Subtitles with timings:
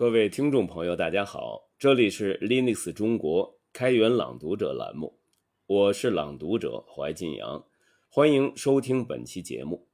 [0.00, 5.18] 各位听众朋友，大家好，这里是 Linux 中国开源朗读者栏目，
[5.66, 7.66] 我是朗读者怀晋阳，
[8.08, 9.86] 欢迎收听本期节目。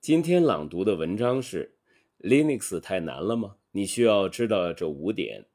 [0.00, 1.76] 今天朗读的文章是
[2.18, 3.54] Linux 太难了吗？
[3.70, 5.46] 你需要知道这五点。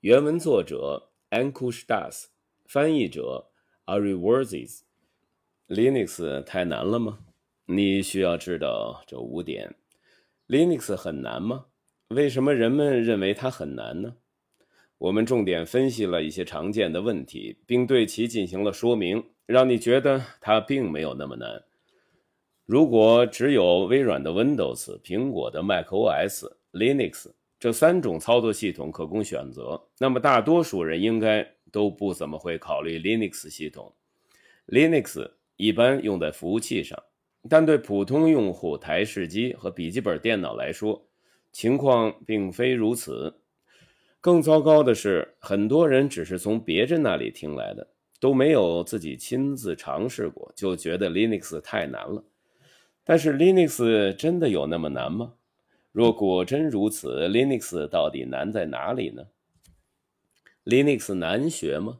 [0.00, 2.26] 原文作者 Ankush Das，
[2.66, 3.48] 翻译者
[3.86, 4.80] Ari Worthies。
[5.66, 7.20] Linux 太难了吗？
[7.64, 9.76] 你需要知道这五点。
[10.46, 11.68] Linux 很难吗？
[12.14, 14.14] 为什么人们认为它很难呢？
[14.98, 21.62] 我们重点分析了一些常见的问题，并对其进行了说明，让你觉得它并没有那么难。
[22.64, 33.92] 如果只有微软的 Windows、苹果的 macOS、Linux 这三种操作系统可供选择，那么大多数人应该都不怎么会考虑 Linux 系统。
[34.68, 37.02] Linux 一般用在服务器上，
[37.48, 41.08] 但对普通用户、台式机和笔记本电脑来说，
[41.52, 43.34] 情况并非如此，
[44.20, 47.86] 更糟糕的是，很多人只是从别人那里听来的，
[48.18, 52.24] 都没有自己亲自尝试过，就觉得 Linux 太难了。
[53.04, 55.34] 但是 Linux 真的有那么难吗？
[55.92, 59.26] 若果真如此，Linux 到底难在哪里呢
[60.64, 61.98] ？Linux 难学吗？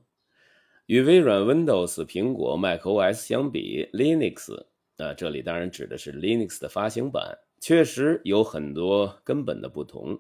[0.86, 4.64] 与微软 Windows、苹果 macOS 相比，Linux，
[4.96, 7.36] 啊，这里当然指的是 Linux 的发行版。
[7.62, 10.18] 确实有很多根本的不同，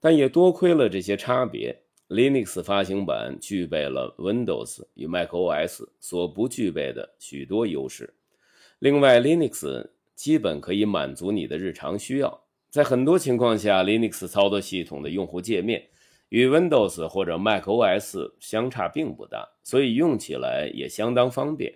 [0.00, 8.14] 但也多亏了这些差别，Linux 发行版具备了 Windows 与 macOS 所不具备的许多优势。
[8.80, 12.42] 另外，Linux 基本可以满足你的日常需要。
[12.68, 15.86] 在很多情况下，Linux 操作系统的用户界面
[16.30, 21.72] 与 Windows 或者 macOS 相差并不大，所以用起来也相当方便。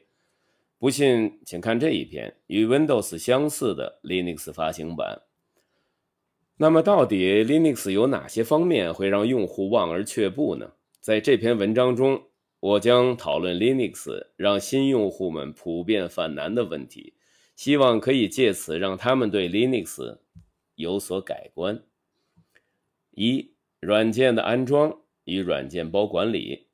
[0.79, 5.23] 不信，请看这一篇与 Windows 相似的 Linux 发行版。
[6.59, 10.73] 那么，到底 Linux 有哪些方面会让用户望而却步呢？
[11.01, 12.25] 在这篇文章中，
[12.61, 17.15] 我将讨论 Linux 让新用户们普遍犯难的问题，
[17.55, 20.19] 希望可以借此让他们对 Linux
[20.75, 21.83] 有所改观。
[23.13, 26.66] 一、软件的安装与软件包管理。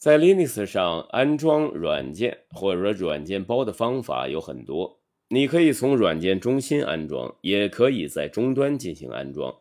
[0.00, 9.54] 在 Linux 上安装软件或者说软件包的方法有很多，你可以从软件中心安装，也可以在终端进行安装，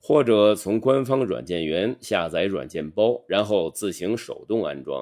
[0.00, 5.00] 或者从官方软件园下载软件包，然后自行手动安装。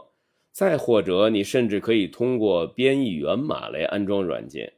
[0.50, 4.74] 再或者，你甚至可以通过编译源码来安装软件。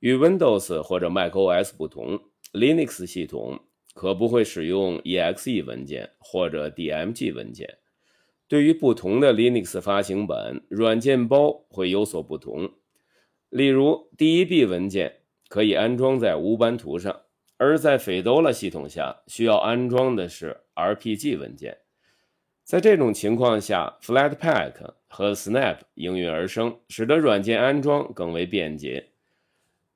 [0.00, 2.18] 与 Windows 或者 macOS 不同
[2.52, 3.60] ，Linux 系统
[3.94, 7.78] 可不会使用 exe 文件或者 DMG 文件。
[8.48, 12.70] 对于不同的 Linux 发行版，软件包会有所不同。
[13.50, 17.20] 例如，第一 B 文件可以安装在无班图上，
[17.58, 21.78] 而在 Fedora 系统下需要安装的是 RPG 文件。
[22.64, 29.07] 在这种情况下，Flatpak 和 Snap 应运而生，使得软件安装更为便捷。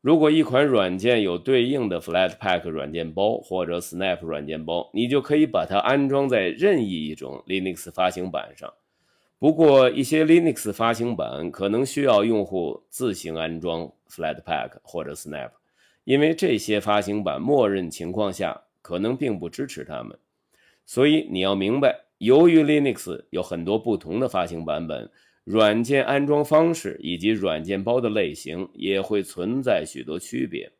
[0.03, 8.75] 如果一款软件有对应的 Flatpak 软件包或者 Snap 软件包，你就可以把它安装在任意一种 Linux 发行版上。
[9.39, 15.53] 不过，一些 Linux 发行版可能需要用户自行安装 Flatpak 或者 Snap，
[16.03, 20.19] 因为这些发行版默认情况下可能并不支持它们。
[20.85, 25.09] 所以你要明白，由于 Linux 有很多不同的发行版本。
[25.45, 30.73] 软件安装方式以及软件包的类型也会存在许多区别。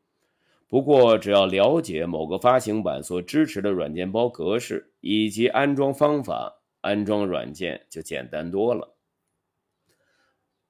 [0.69, 8.97] 不过，只要了解某个发行版所支持的软件包格式以及安装方法，安装软件就简单多了。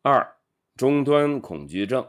[0.03, 0.35] 二、
[0.77, 2.05] 终端恐惧症，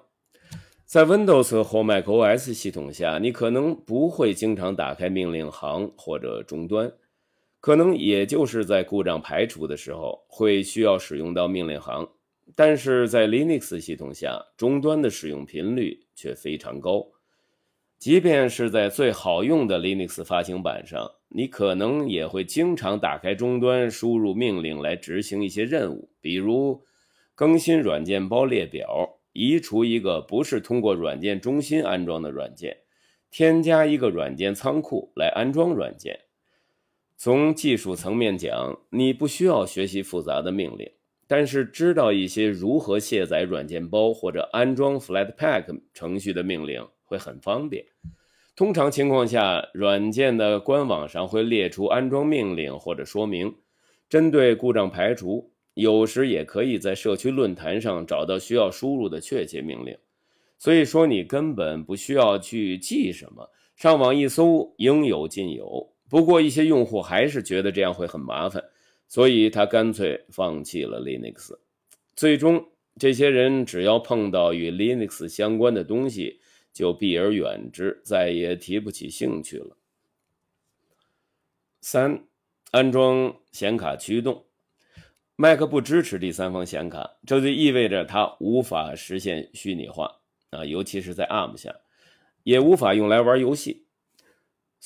[0.86, 6.92] 在 Windows 或 macOS 系统下，你可能不会经常打开命令行或者终端。
[7.64, 12.10] 可能也就是在故障排除的时候会需要使用到命令行，
[12.56, 17.08] 但是在 Linux 系统下，终端的使用频率却非常高。
[17.98, 26.84] 即便是在最好用的 Linux 发行版上，你可能也会经常打开终端，输入命令来执行一些任务，比如
[27.34, 32.80] 更新软件包列表、移除一个不是通过软件中心安装的软件、
[33.32, 36.20] 添加一个软件仓库来安装软件。
[37.16, 40.92] 从技术层面讲，你不需要学习复杂的命令，
[41.28, 47.86] 但是知道一些如何卸载软件包或者安装 Flatpak 程序的命令会很方便。
[48.56, 53.56] 通常情况下，软件的官网上会列出安装命令或者说明。
[54.10, 59.98] 针对故障排除，有时也可以在社区论坛上找到需要输入的确切命令。
[60.60, 65.93] 所以说，你根本不需要去记什么，上网一搜，应有尽有。
[66.10, 68.64] 不过一些用户还是觉得这样会很麻烦，
[69.08, 71.58] 所以他干脆放弃了 Linux。
[72.16, 72.70] 最终，
[73.00, 76.40] 这些人只要碰到与 Linux 相关的东西，
[76.72, 79.76] 就避而远之，再也提不起兴趣了。
[81.82, 82.26] 三，
[82.72, 84.46] 安装显卡驱动。
[85.36, 90.20] Mac 不支持第三方显卡，这就意味着它无法实现虚拟化
[90.52, 91.76] 啊，尤其是在 ARM 下，
[92.44, 93.88] 也无法用来玩游戏。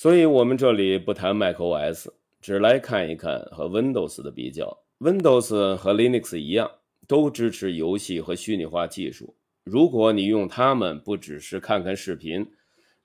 [0.00, 2.06] 所以，我们这里不谈 macOS，
[2.40, 4.78] 只来看一看和 Windows 的比较。
[5.00, 6.70] Windows 和 Linux 一样。
[7.08, 9.34] 都支持游戏和虚拟化技术。
[9.64, 12.46] 如果你用它们不只是看看视频，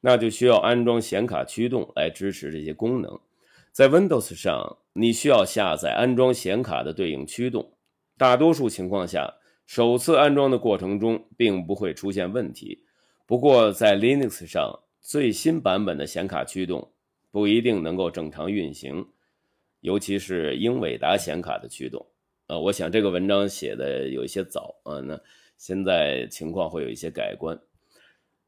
[0.02, 3.18] 那就需要安装显卡驱动来支持这些功能。
[3.72, 7.72] 在 Windows 上，你需要下载安装显卡的对应驱动。
[8.18, 9.36] 大多数情况下，
[9.66, 12.84] 首次安装的过程中并不会出现问题。
[13.26, 16.90] 不过，在 Linux 上，最新版本的显卡驱动
[17.30, 19.06] 不一定能够正常运行，
[19.82, 22.06] 尤其是英伟达显卡的驱动。
[22.48, 25.20] 呃，我想这个文章写的有一些早啊，那
[25.58, 27.60] 现在情况会有一些改观，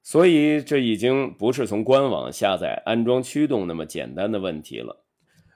[0.02, 5.04] 所以这已经不是从官网下载安装驱动那么简单的问题了。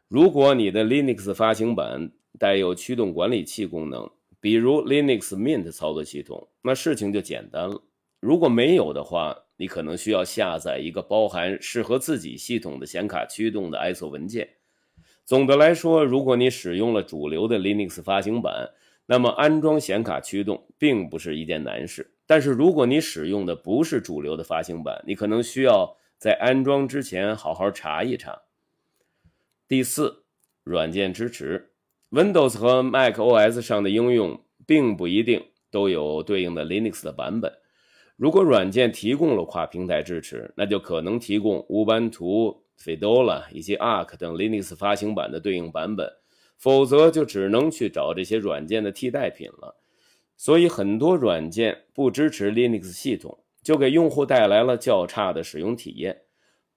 [0.10, 4.12] 如果你的 Linux 发行版带有驱动管理器功能，
[4.42, 7.82] 比如 Linux Mint 操作系统，那事情就简单了。
[8.20, 14.48] 如果没有的话，你可能需要下载一个包含适合自己系统的显卡驱动的 ISO 文件。
[15.26, 18.70] 总的来说，如果你使用了主流的 Linux 发行版，
[19.06, 22.14] 那么安装显卡驱动并不是一件难事。
[22.26, 28.44] 但是，如果你使用的不是主流的发行版，你可能需要在安装之前好好查一查。
[29.68, 30.24] 第四，
[30.64, 31.72] 软件支持
[32.12, 37.52] ，Windows 和 macOS 上的应用并不一定都有对应的 Linux 的版本。
[38.20, 42.58] 如果软件提供了跨平台支持，那就可能提供 Ubuntu。
[42.82, 46.10] Fedora 以及 Arc 等 Linux 发行版的对应版本，
[46.58, 49.76] 否则就只能去找这些软件的替代品了。
[50.38, 56.22] 所以很多软件不支持 Linux 系统，就给用户带来了较差的使用体验。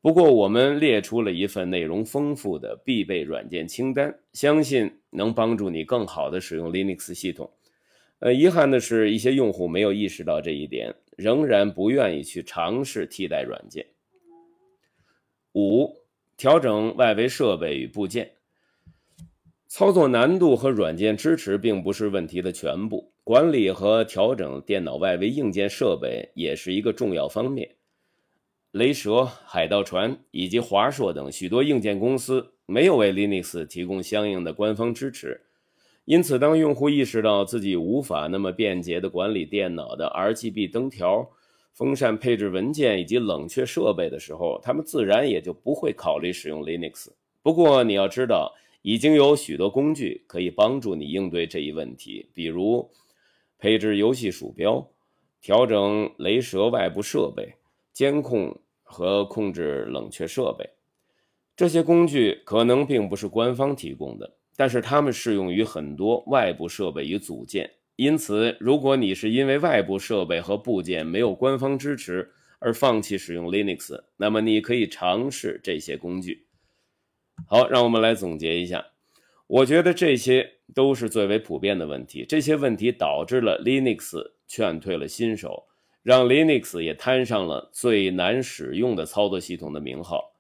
[0.01, 7.49] 不过，我们列出了一份内容丰富的必备软件清单，相信能帮助你更好的使用 Linux 系统。
[8.23, 13.85] 呃，遗憾的是，一些用户没有意识到这一点，仍然不愿意去尝试替代软件。
[15.55, 15.97] 五、
[16.37, 18.31] 调整外围设备与部件。
[19.67, 27.75] 操作难度和软件支持并不是问题的全部，管理和调整电脑外围硬件设备也是一个重要方面。
[28.71, 35.41] 雷蛇、海盗船以及华硕等许多硬件公司没有为 Linux 提供相应的官方支持，
[36.05, 41.31] 因此，当用户意识到自己无法那么便捷地管理电脑的 RGB 灯条，
[41.73, 47.09] 风扇配置文件以及冷却设备的时候，他们自然也就不会考虑使用 Linux。
[47.41, 48.53] 不过你要知道，
[48.83, 52.91] 已经有许多工具可以帮助你应对这一问题，比如
[53.59, 54.85] 配置游戏鼠标、
[55.41, 57.55] 调整雷蛇外部设备、
[57.93, 60.69] 监控和控制冷却设备。
[61.55, 67.71] 这些工具可能并不是官方提供的，但是它们适用于很多外部设备与组件。
[67.97, 76.47] 因此，如果你是因为外部设备和部件没有官方支持而放弃使用 Linux，那么你可以尝试这些工具。
[77.47, 78.85] 好，让我们来总结一下。
[79.47, 82.25] 我觉得这些都是最为普遍的问题。
[82.27, 85.65] 这些问题导致了 Linux 劝退了新手，
[86.03, 90.32] 让 Linux 也摊上了最难使用的操作系统的名号。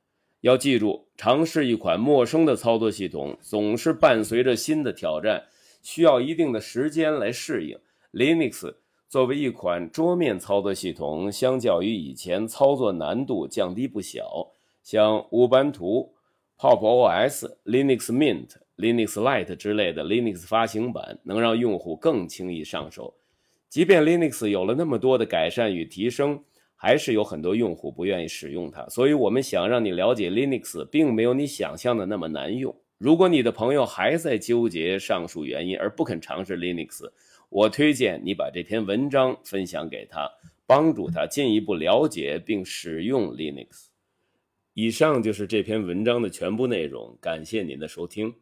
[0.42, 5.44] 要记住，尝试一款陌生的操作系统，总是伴随着新的挑战。
[5.82, 7.78] 需要一定的时间来适应。
[8.12, 8.74] Linux
[9.08, 14.48] 作为一款桌面操作系统，相较于以前，操作难度降低不小。
[14.82, 16.12] 像乌班图、
[16.58, 23.14] Pop OS、Linux Mint、Linux Lite 之类的 Linux 发行版，能让用户更轻易上手。
[23.68, 26.42] 即便 Linux 有了那么多的改善与提升，
[26.82, 28.84] 还是有很多用户不愿意使用它。
[28.88, 32.74] 所以，我们想让你了解 Linux，并没有你想象的那么难用。
[32.98, 37.08] 如果你的朋友还在纠结上述原因而不肯尝试 Linux，
[37.50, 40.28] 我推荐你把这篇文章分享给他，
[40.66, 43.86] 帮助他进一步了解并使用 Linux。
[44.74, 48.34] 以上就是这篇文章的全部内容，感谢您的收听。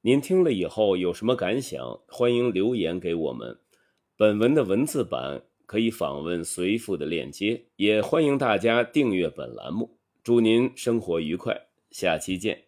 [0.00, 2.00] 您听了以后有什么感想？
[2.08, 3.58] 欢迎留言给我们。
[4.16, 9.98] 本文的文字版可以访问随附的链接，也欢迎大家订阅本栏目。
[10.22, 12.65] 祝您生活愉快，下期见。